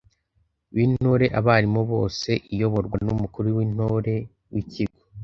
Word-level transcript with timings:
b’Intore 0.73 1.25
(abarimu 1.39 1.81
bose). 1.91 2.29
Iyoborwa 2.53 2.97
n’umukuru 3.05 3.47
w’Intore 3.55 4.15
w’ikigo 4.53 5.01